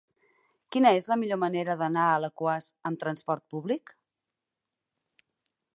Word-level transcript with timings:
Quina 0.75 0.91
és 0.99 1.07
la 1.11 1.17
millor 1.23 1.39
manera 1.43 1.75
d'anar 1.81 2.07
a 2.07 2.15
Alaquàs 2.21 2.71
amb 2.91 3.01
transport 3.05 3.47
públic? 3.57 3.97